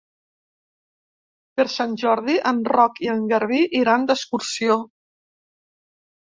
Per 1.59 1.65
Sant 1.73 1.93
Jordi 2.03 2.37
en 2.53 2.63
Roc 2.73 2.97
i 3.09 3.11
en 3.13 3.21
Garbí 3.33 3.61
iran 3.81 4.09
d'excursió. 4.11 4.81